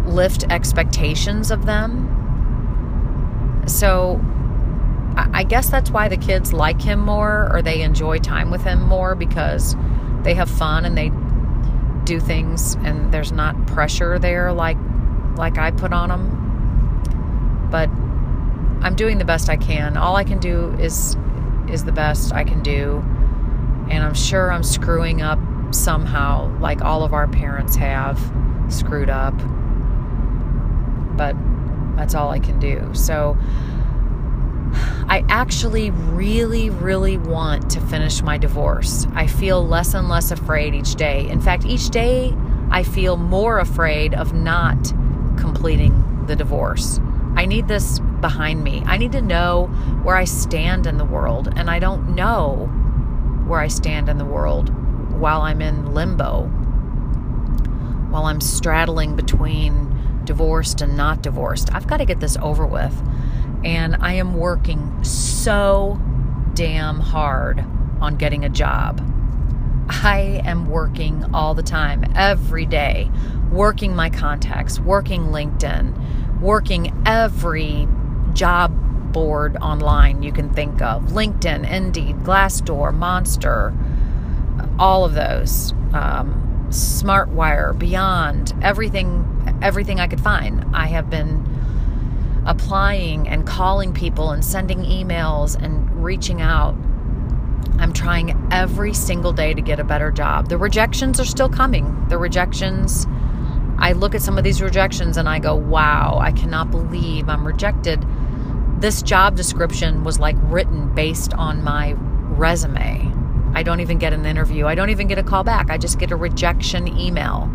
lift 0.07 0.45
expectations 0.51 1.51
of 1.51 1.67
them. 1.67 2.09
So 3.67 4.21
I 5.17 5.45
guess 5.45 5.69
that's 5.69 5.91
why 5.91 6.09
the 6.09 6.17
kids 6.17 6.53
like 6.53 6.81
him 6.81 7.01
more 7.01 7.51
or 7.53 7.61
they 7.61 7.83
enjoy 7.83 8.19
time 8.19 8.51
with 8.51 8.63
him 8.63 8.83
more 8.83 9.15
because 9.15 9.77
they 10.23 10.35
have 10.35 10.51
fun 10.51 10.85
and 10.85 10.97
they 10.97 11.13
do 12.05 12.19
things 12.19 12.75
and 12.77 13.13
there's 13.13 13.31
not 13.31 13.67
pressure 13.67 14.19
there 14.19 14.53
like 14.53 14.79
like 15.37 15.59
I 15.59 15.71
put 15.71 15.93
on 15.93 16.09
them. 16.09 17.69
But 17.71 17.89
I'm 18.85 18.95
doing 18.97 19.19
the 19.19 19.25
best 19.25 19.49
I 19.49 19.57
can. 19.57 19.97
All 19.97 20.17
I 20.17 20.25
can 20.25 20.39
do 20.39 20.71
is 20.79 21.17
is 21.69 21.85
the 21.85 21.93
best 21.93 22.33
I 22.33 22.45
can 22.45 22.63
do. 22.63 23.05
And 23.91 24.03
I'm 24.03 24.15
sure 24.15 24.51
I'm 24.51 24.63
screwing 24.63 25.21
up 25.21 25.39
somehow 25.75 26.59
like 26.59 26.83
all 26.83 27.05
of 27.05 27.13
our 27.13 27.29
parents 27.29 27.77
have 27.77 28.19
screwed 28.69 29.11
up 29.11 29.35
but 31.17 31.37
that's 31.97 32.15
all 32.15 32.31
I 32.31 32.39
can 32.39 32.59
do. 32.59 32.91
So 32.95 33.37
I 35.09 35.25
actually 35.29 35.91
really, 35.91 36.71
really 36.71 37.19
want 37.19 37.71
to 37.73 37.81
finish 37.81 38.23
my 38.23 38.39
divorce. 38.39 39.07
I 39.15 39.27
feel 39.27 39.67
less 39.67 39.95
and 39.95 40.09
less 40.09 40.31
afraid 40.31 40.75
each 40.75 40.95
day. 40.95 41.29
In 41.29 41.41
fact, 41.41 41.67
each 41.67 41.91
day 41.91 42.35
I 42.71 42.83
feel 42.83 43.17
more 43.17 43.59
afraid 43.59 44.15
of 44.15 44.33
not 44.33 44.93
completing 45.37 46.25
the 46.27 46.37
divorce. 46.37 47.01
I 47.35 47.45
need 47.45 47.69
this 47.69 47.99
behind 48.21 48.65
me. 48.65 48.83
I 48.87 48.97
need 48.97 49.13
to 49.13 49.21
know 49.21 49.67
where 50.03 50.17
I 50.17 50.25
stand 50.25 50.87
in 50.87 50.97
the 50.97 51.05
world, 51.05 51.53
and 51.57 51.71
I 51.71 51.79
don't 51.79 52.15
know 52.15 52.71
where 53.47 53.61
I 53.61 53.69
stand 53.69 54.09
in 54.09 54.17
the 54.17 54.25
world 54.25 54.71
while 55.19 55.43
I'm 55.43 55.61
in 55.61 55.93
limbo, 55.93 56.45
while 58.11 58.25
I'm 58.25 58.41
straddling 58.41 59.17
between 59.17 59.92
divorced 60.25 60.81
and 60.81 60.97
not 60.97 61.23
divorced. 61.23 61.73
I've 61.73 61.87
got 61.87 61.99
to 61.99 62.05
get 62.05 62.21
this 62.21 62.37
over 62.39 62.67
with. 62.67 62.95
And 63.65 63.97
I 63.97 64.15
am 64.15 64.35
working 64.35 65.05
so 65.05 66.01
damn 66.55 67.01
hard 67.01 67.65
on 68.01 68.17
getting 68.17 68.45
a 68.45 68.49
job. 68.49 69.01
I 69.89 70.43
am 70.45 70.69
working 70.69 71.25
all 71.35 71.55
the 71.55 71.63
time, 71.63 72.05
every 72.15 72.67
day, 72.67 73.11
working 73.51 73.95
my 73.95 74.11
contacts, 74.11 74.81
working 74.81 75.27
LinkedIn, 75.27 76.41
working 76.41 77.03
every 77.07 77.87
job 78.33 78.73
board 79.13 79.57
online 79.59 80.23
you 80.23 80.33
can 80.33 80.53
think 80.53 80.81
of 80.81 81.03
LinkedIn, 81.09 81.71
Indeed, 81.71 82.17
Glassdoor, 82.21 82.95
Monster, 82.95 83.75
all 84.79 85.05
of 85.05 85.15
those. 85.15 85.73
Um, 85.93 86.52
Smartwire, 86.73 87.79
Beyond, 87.79 88.55
everything 88.63 89.29
everything 89.61 90.01
I 90.01 90.07
could 90.07 90.21
find. 90.21 90.65
I 90.75 90.87
have 90.87 91.09
been 91.11 91.47
applying 92.47 93.29
and 93.29 93.47
calling 93.47 93.93
people 93.93 94.31
and 94.31 94.45
sending 94.45 94.81
emails 94.81 95.61
and 95.61 96.03
reaching 96.03 96.43
out. 96.43 96.75
I'm 97.79 97.93
trying 97.93 98.49
every 98.51 98.95
single 98.95 99.33
day 99.33 99.55
to 99.55 99.61
get 99.61 99.79
a 99.79 99.85
better 99.85 100.11
job. 100.11 100.49
The 100.49 100.59
rejections 100.59 101.21
are 101.21 101.25
still 101.25 101.49
coming. 101.49 102.07
The 102.09 102.19
rejections 102.19 103.07
I 103.79 103.93
look 103.93 104.15
at 104.15 104.23
some 104.23 104.39
of 104.39 104.45
these 104.45 104.63
rejections 104.63 105.17
and 105.17 105.29
I 105.29 105.39
go, 105.39 105.55
"Wow, 105.55 106.19
I 106.21 106.33
cannot 106.33 106.71
believe 106.71 107.29
I'm 107.29 107.45
rejected." 107.45 108.05
This 108.79 109.03
job 109.03 109.37
description 109.37 110.05
was 110.05 110.19
like 110.19 110.37
written 110.49 110.95
based 110.95 111.35
on 111.35 111.63
my 111.63 111.95
resume. 112.31 113.12
I 113.55 113.63
don't 113.63 113.81
even 113.81 113.99
get 113.99 114.13
an 114.13 114.25
interview. 114.25 114.67
I 114.67 114.75
don't 114.75 114.91
even 114.91 115.09
get 115.09 115.19
a 115.19 115.23
call 115.23 115.45
back. 115.45 115.71
I 115.71 115.79
just 115.79 115.99
get 115.99 116.11
a 116.11 116.17
rejection 116.17 116.89
email. 116.89 117.51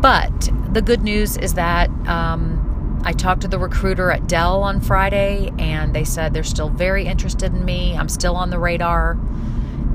But 0.00 0.50
the 0.72 0.82
good 0.82 1.02
news 1.02 1.36
is 1.36 1.54
that 1.54 1.90
um, 2.06 3.00
I 3.04 3.12
talked 3.12 3.42
to 3.42 3.48
the 3.48 3.58
recruiter 3.58 4.10
at 4.10 4.28
Dell 4.28 4.62
on 4.62 4.80
Friday, 4.80 5.52
and 5.58 5.94
they 5.94 6.04
said 6.04 6.34
they're 6.34 6.44
still 6.44 6.68
very 6.68 7.06
interested 7.06 7.52
in 7.52 7.64
me. 7.64 7.96
I'm 7.96 8.08
still 8.08 8.36
on 8.36 8.50
the 8.50 8.58
radar, 8.58 9.12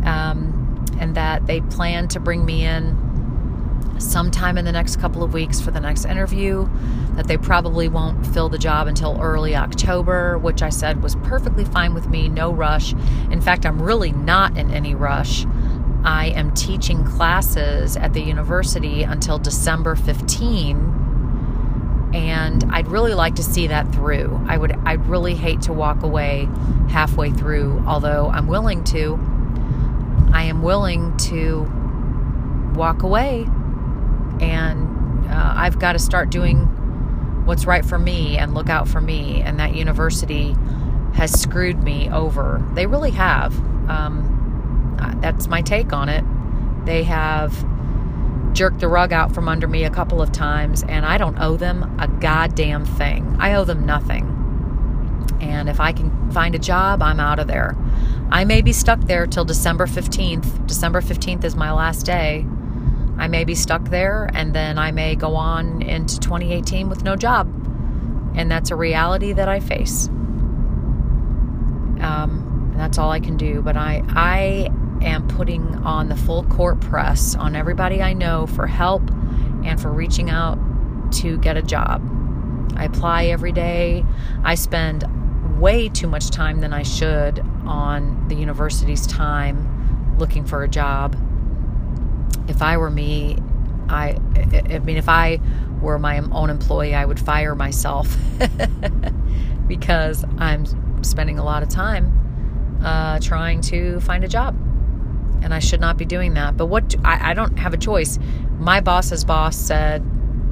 um, 0.03 0.85
and 1.00 1.15
that 1.15 1.47
they 1.47 1.62
plan 1.62 2.07
to 2.09 2.19
bring 2.19 2.45
me 2.45 2.65
in 2.65 2.97
sometime 4.03 4.57
in 4.57 4.65
the 4.65 4.72
next 4.72 4.98
couple 4.98 5.24
of 5.24 5.33
weeks 5.33 5.60
for 5.60 5.72
the 5.72 5.79
next 5.79 6.05
interview, 6.05 6.69
that 7.15 7.27
they 7.27 7.38
probably 7.38 7.88
won't 7.88 8.25
fill 8.27 8.50
the 8.50 8.57
job 8.57 8.88
until 8.88 9.19
early 9.22 9.55
October, 9.55 10.38
which 10.38 10.62
I 10.62 10.69
said 10.69 11.01
was 11.01 11.15
perfectly 11.15 11.65
fine 11.65 11.93
with 11.93 12.07
me, 12.07 12.29
no 12.29 12.51
rush. 12.51 12.93
In 13.31 13.41
fact, 13.41 13.65
I'm 13.65 13.81
really 13.81 14.12
not 14.12 14.57
in 14.57 14.72
any 14.72 14.95
rush. 14.95 15.45
I 16.03 16.27
am 16.36 16.53
teaching 16.53 17.05
classes 17.05 17.95
at 17.95 18.13
the 18.13 18.22
university 18.22 19.03
until 19.03 19.39
December 19.39 19.95
15 19.95 21.03
and 22.13 22.63
I'd 22.69 22.88
really 22.88 23.15
like 23.15 23.36
to 23.36 23.43
see 23.43 23.67
that 23.67 23.91
through. 23.91 24.39
I 24.48 24.57
would 24.57 24.72
I'd 24.86 25.05
really 25.07 25.33
hate 25.33 25.62
to 25.63 25.74
walk 25.74 26.03
away 26.03 26.48
halfway 26.89 27.31
through, 27.31 27.83
although 27.88 28.29
I'm 28.29 28.48
willing 28.48 28.83
to. 28.86 29.19
I 30.31 30.43
am 30.43 30.62
willing 30.62 31.15
to 31.17 31.62
walk 32.75 33.03
away 33.03 33.48
and 34.50 35.25
uh, 35.27 35.53
I've 35.55 35.79
got 35.79 35.93
to 35.93 36.00
start 36.00 36.29
doing 36.29 36.65
what's 37.45 37.65
right 37.65 37.83
for 37.85 37.97
me 37.97 38.38
and 38.38 38.53
look 38.53 38.69
out 38.69 38.88
for 38.88 39.01
me 39.01 39.41
and 39.41 39.59
that 39.59 39.75
university 39.75 40.55
has 41.13 41.39
screwed 41.39 41.83
me 41.83 42.09
over. 42.09 42.63
They 42.73 42.88
really 42.88 43.12
have. 43.12 43.53
Um, 43.89 44.33
that's 45.21 45.47
my 45.47 45.62
take 45.62 45.93
on 45.93 46.09
it. 46.09 46.23
They 46.85 47.03
have 47.03 47.53
jerked 48.53 48.79
the 48.79 48.88
rug 48.88 49.13
out 49.13 49.33
from 49.33 49.47
under 49.47 49.67
me 49.67 49.83
a 49.83 49.89
couple 49.89 50.21
of 50.21 50.31
times, 50.31 50.83
and 50.83 51.05
I 51.05 51.17
don't 51.17 51.39
owe 51.39 51.57
them 51.57 51.97
a 52.00 52.07
goddamn 52.07 52.85
thing. 52.85 53.35
I 53.39 53.53
owe 53.53 53.63
them 53.63 53.85
nothing. 53.85 54.29
And 55.41 55.69
if 55.69 55.79
I 55.79 55.91
can 55.91 56.31
find 56.31 56.55
a 56.55 56.59
job, 56.59 57.01
I'm 57.01 57.19
out 57.19 57.39
of 57.39 57.47
there. 57.47 57.75
I 58.31 58.45
may 58.45 58.62
be 58.62 58.73
stuck 58.73 59.01
there 59.01 59.27
till 59.27 59.45
December 59.45 59.88
15th. 59.88 60.67
December 60.67 61.01
15th 61.01 61.43
is 61.43 61.55
my 61.55 61.71
last 61.71 62.05
day. 62.05 62.45
I 63.24 63.30
may 63.30 63.46
be 63.46 63.56
stuck 63.56 63.86
there, 63.86 64.30
and 64.34 64.53
then 64.53 64.77
I 64.77 64.92
may 64.92 65.15
go 65.15 65.38
on 65.38 65.82
into 65.82 66.20
2018 66.20 66.89
with 66.89 67.06
no 67.06 67.15
job. 67.15 67.48
And 68.36 68.51
that's 68.51 68.70
a 68.70 68.75
reality 68.75 69.32
that 69.32 69.48
I 69.48 69.62
face. 69.62 70.10
Um, 72.01 72.74
that's 72.75 72.98
all 72.98 73.12
I 73.12 73.22
can 73.22 73.38
do. 73.38 73.62
But 73.62 73.77
I, 73.77 74.03
I 74.10 74.70
am 75.01 75.25
putting 75.30 75.74
on 75.86 76.10
the 76.10 76.18
full 76.18 76.44
court 76.44 76.82
press 76.82 77.34
on 77.36 77.56
everybody 77.56 78.01
I 78.01 78.12
know 78.12 78.46
for 78.46 78.68
help 78.68 79.10
and 79.63 79.82
for 79.82 79.89
reaching 79.89 80.30
out 80.30 80.60
to 81.22 81.38
get 81.38 81.56
a 81.56 81.62
job. 81.62 82.06
I 82.75 82.84
apply 82.84 83.27
every 83.27 83.53
day. 83.53 84.03
I 84.44 84.56
spend 84.56 85.06
way 85.62 85.88
too 85.88 86.10
much 86.10 86.30
time 86.30 86.60
than 86.60 86.74
I 86.74 86.84
should 86.84 87.39
on 87.65 88.27
the 88.27 88.36
university's 88.36 89.08
time 89.08 90.18
looking 90.18 90.44
for 90.44 90.62
a 90.63 90.68
job. 90.68 91.15
If 92.47 92.62
I 92.62 92.77
were 92.77 92.89
me, 92.89 93.38
I 93.89 94.17
I 94.35 94.79
mean 94.79 94.97
if 94.97 95.09
I 95.09 95.39
were 95.81 96.00
my 96.00 96.19
own 96.19 96.50
employee, 96.50 96.95
I 96.95 97.05
would 97.05 97.19
fire 97.19 97.55
myself 97.55 98.15
because 99.67 100.23
I'm 100.38 101.03
spending 101.03 101.39
a 101.39 101.43
lot 101.43 101.63
of 101.63 101.69
time 101.69 102.79
uh, 102.83 103.19
trying 103.19 103.62
to 103.62 104.00
find 104.01 104.23
a 104.23 104.27
job 104.27 104.55
and 105.43 105.53
I 105.53 105.59
should 105.59 105.81
not 105.81 105.97
be 105.97 106.05
doing 106.05 106.33
that. 106.35 106.57
But 106.57 106.67
what 106.67 106.95
I, 107.03 107.31
I 107.31 107.33
don't 107.33 107.57
have 107.59 107.73
a 107.73 107.77
choice. 107.77 108.17
My 108.57 108.79
boss's 108.79 109.25
boss 109.25 109.57
said, 109.57 110.01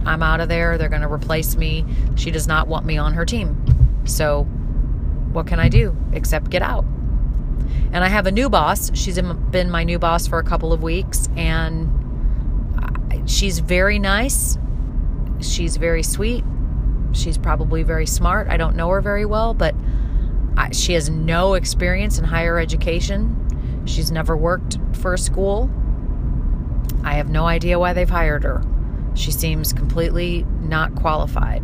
I'm 0.05 0.21
out 0.21 0.41
of 0.41 0.49
there. 0.49 0.77
They're 0.77 0.89
going 0.89 1.01
to 1.01 1.11
replace 1.11 1.55
me. 1.55 1.85
She 2.15 2.29
does 2.29 2.47
not 2.47 2.67
want 2.67 2.85
me 2.85 2.97
on 2.97 3.13
her 3.13 3.25
team. 3.25 3.55
So, 4.05 4.43
what 5.31 5.47
can 5.47 5.59
I 5.59 5.69
do 5.69 5.95
except 6.11 6.49
get 6.49 6.61
out? 6.61 6.83
And 7.93 8.03
I 8.03 8.07
have 8.07 8.25
a 8.25 8.31
new 8.31 8.49
boss. 8.49 8.91
She's 8.93 9.19
been 9.21 9.69
my 9.69 9.83
new 9.83 9.99
boss 9.99 10.27
for 10.27 10.39
a 10.39 10.43
couple 10.43 10.71
of 10.71 10.81
weeks, 10.81 11.27
and 11.35 11.89
she's 13.29 13.59
very 13.59 13.99
nice. 13.99 14.57
She's 15.41 15.77
very 15.77 16.03
sweet. 16.03 16.43
She's 17.11 17.37
probably 17.37 17.83
very 17.83 18.05
smart. 18.05 18.47
I 18.47 18.57
don't 18.57 18.75
know 18.75 18.89
her 18.89 19.01
very 19.01 19.25
well, 19.25 19.53
but 19.53 19.75
I, 20.55 20.71
she 20.71 20.93
has 20.93 21.09
no 21.09 21.55
experience 21.55 22.17
in 22.17 22.23
higher 22.23 22.57
education. 22.59 23.83
She's 23.85 24.11
never 24.11 24.37
worked 24.37 24.77
for 24.93 25.13
a 25.13 25.17
school. 25.17 25.69
I 27.03 27.15
have 27.15 27.29
no 27.29 27.45
idea 27.45 27.79
why 27.79 27.93
they've 27.93 28.09
hired 28.09 28.43
her. 28.43 28.63
She 29.15 29.31
seems 29.31 29.73
completely 29.73 30.45
not 30.61 30.95
qualified. 30.95 31.61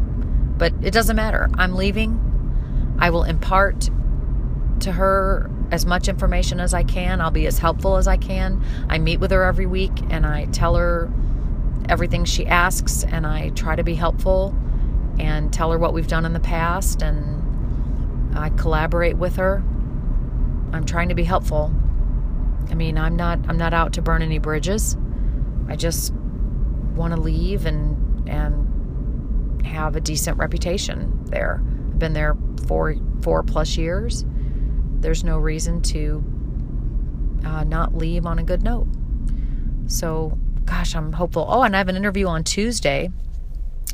But 0.58 0.74
it 0.82 0.92
doesn't 0.92 1.16
matter. 1.16 1.48
I'm 1.54 1.76
leaving. 1.76 2.20
I 3.00 3.12
will 3.12 3.24
impart 3.24 3.90
to 4.82 4.92
her 4.92 5.50
as 5.72 5.86
much 5.86 6.08
information 6.08 6.60
as 6.60 6.74
I 6.74 6.84
can. 6.84 7.22
I'll 7.22 7.32
be 7.32 7.48
as 7.48 7.60
helpful 7.60 7.98
as 7.98 8.08
I 8.08 8.18
can. 8.18 8.64
I 8.90 8.98
meet 8.98 9.20
with 9.20 9.32
her 9.32 9.44
every 9.44 9.66
week 9.66 9.92
and 10.10 10.26
I 10.26 10.46
tell 10.46 10.76
her 10.76 11.12
everything 11.90 12.26
she 12.26 12.46
asks 12.46 13.04
and 13.04 13.26
I 13.26 13.50
try 13.50 13.76
to 13.76 13.84
be 13.84 13.96
helpful 13.96 14.56
and 15.20 15.52
tell 15.52 15.72
her 15.72 15.78
what 15.78 15.94
we've 15.94 16.08
done 16.08 16.26
in 16.26 16.34
the 16.34 16.40
past 16.40 17.02
and 17.02 18.38
I 18.38 18.50
collaborate 18.50 19.18
with 19.18 19.36
her. 19.38 19.64
I'm 20.74 20.86
trying 20.86 21.10
to 21.10 21.16
be 21.16 21.24
helpful. 21.24 21.74
I 22.70 22.76
mean, 22.76 22.98
I'm 22.98 23.16
not 23.16 23.40
I'm 23.48 23.58
not 23.58 23.74
out 23.74 23.94
to 23.94 24.02
burn 24.02 24.22
any 24.22 24.40
bridges. 24.40 24.98
I 25.68 25.76
just 25.76 26.14
want 26.96 27.14
to 27.14 27.20
leave 27.20 27.66
and 27.66 28.30
and 28.30 29.66
have 29.66 29.96
a 29.96 30.02
decent 30.02 30.38
reputation 30.38 31.26
there. 31.26 31.62
I've 31.64 32.00
been 32.00 32.14
there 32.14 32.38
for 32.68 32.96
four 33.22 33.44
plus 33.44 33.78
years. 33.78 34.26
There's 35.00 35.24
no 35.24 35.38
reason 35.38 35.82
to 35.84 36.24
uh, 37.46 37.64
not 37.64 37.96
leave 37.96 38.26
on 38.26 38.40
a 38.40 38.44
good 38.44 38.64
note. 38.64 38.88
So, 39.88 40.38
gosh, 40.66 40.96
I'm 40.96 41.14
hopeful. 41.14 41.46
Oh, 41.48 41.64
and 41.64 41.76
I 41.76 41.78
have 41.78 41.90
an 41.90 41.96
interview 41.96 42.28
on 42.28 42.44
Tuesday 42.44 43.10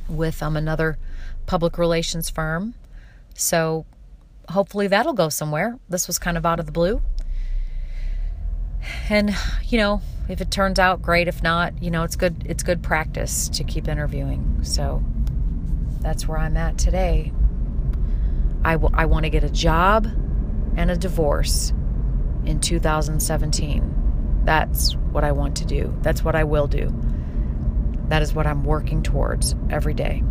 with 0.07 0.41
um, 0.41 0.57
another 0.57 0.97
public 1.45 1.77
relations 1.77 2.29
firm. 2.29 2.73
So, 3.35 3.85
hopefully 4.49 4.87
that'll 4.87 5.13
go 5.13 5.29
somewhere. 5.29 5.77
This 5.89 6.07
was 6.07 6.19
kind 6.19 6.37
of 6.37 6.45
out 6.45 6.59
of 6.59 6.65
the 6.65 6.71
blue. 6.71 7.01
And, 9.09 9.35
you 9.65 9.77
know, 9.77 10.01
if 10.29 10.41
it 10.41 10.51
turns 10.51 10.79
out 10.79 11.01
great, 11.01 11.27
if 11.27 11.43
not, 11.43 11.81
you 11.81 11.91
know, 11.91 12.03
it's 12.03 12.15
good 12.15 12.43
it's 12.45 12.63
good 12.63 12.81
practice 12.81 13.49
to 13.49 13.63
keep 13.63 13.87
interviewing. 13.87 14.59
So 14.63 15.03
that's 16.01 16.27
where 16.27 16.37
I'm 16.37 16.57
at 16.57 16.77
today. 16.77 17.31
I, 18.65 18.73
w- 18.73 18.93
I 18.93 19.05
want 19.05 19.25
to 19.25 19.29
get 19.29 19.43
a 19.43 19.49
job 19.49 20.07
and 20.77 20.91
a 20.91 20.95
divorce 20.95 21.71
in 22.45 22.59
2017. 22.59 24.41
That's 24.43 24.95
what 24.95 25.23
I 25.23 25.31
want 25.31 25.57
to 25.57 25.65
do. 25.65 25.95
That's 26.01 26.23
what 26.23 26.36
I 26.36 26.43
will 26.43 26.67
do. 26.67 26.93
That 28.09 28.21
is 28.21 28.33
what 28.33 28.45
I'm 28.45 28.63
working 28.63 29.01
towards 29.01 29.55
every 29.69 29.93
day. 29.93 30.23